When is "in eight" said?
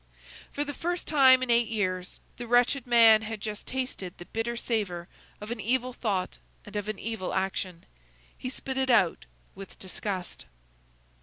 1.43-1.67